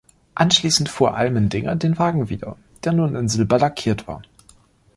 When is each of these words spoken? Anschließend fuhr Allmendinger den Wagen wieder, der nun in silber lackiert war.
Anschließend 0.33 0.89
fuhr 0.89 1.13
Allmendinger 1.15 1.75
den 1.75 1.99
Wagen 1.99 2.29
wieder, 2.29 2.57
der 2.83 2.93
nun 2.93 3.15
in 3.15 3.29
silber 3.29 3.59
lackiert 3.59 4.07
war. 4.07 4.23